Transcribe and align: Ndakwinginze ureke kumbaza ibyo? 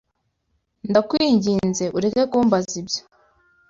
Ndakwinginze 0.89 1.85
ureke 1.97 2.21
kumbaza 2.31 2.73
ibyo? 2.81 3.01